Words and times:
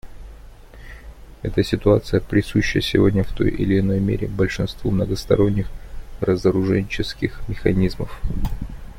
Эта 1.43 1.63
ситуация 1.63 2.21
присуща 2.21 2.81
сегодня 2.81 3.23
в 3.23 3.31
той 3.33 3.51
или 3.51 3.79
иной 3.79 3.99
мере 3.99 4.27
большинству 4.27 4.89
многосторонних 4.89 5.67
разоруженческих 6.21 7.39
механизмов. 7.47 8.19